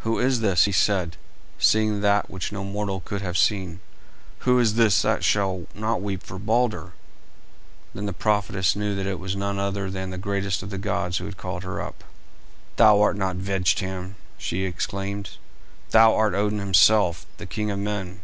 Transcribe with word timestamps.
"Who 0.00 0.18
is 0.18 0.40
this," 0.40 0.64
he 0.64 0.70
said, 0.72 1.16
seeing 1.58 2.02
that 2.02 2.28
which 2.28 2.52
no 2.52 2.62
mortal 2.62 3.00
could 3.00 3.22
have 3.22 3.38
seen; 3.38 3.80
"who 4.40 4.58
is 4.58 4.74
this 4.74 5.00
that 5.00 5.26
will 5.34 5.66
not 5.74 6.02
weep 6.02 6.22
for 6.22 6.38
Balder?" 6.38 6.92
Then 7.94 8.04
the 8.04 8.12
prophetess 8.12 8.76
knew 8.76 8.94
that 8.94 9.06
it 9.06 9.18
was 9.18 9.34
none 9.34 9.58
other 9.58 9.90
than 9.90 10.10
the 10.10 10.18
greatest 10.18 10.62
of 10.62 10.68
the 10.68 10.76
gods 10.76 11.16
who 11.16 11.24
had 11.24 11.38
called 11.38 11.64
her 11.64 11.80
up. 11.80 12.04
"Thou 12.76 13.00
art 13.00 13.16
not 13.16 13.36
Vegtam," 13.36 14.16
she 14.36 14.64
exclaimed, 14.64 15.38
"thou 15.90 16.14
art 16.14 16.34
Odin 16.34 16.58
himself, 16.58 17.24
the 17.38 17.46
king 17.46 17.70
of 17.70 17.78
men." 17.78 18.20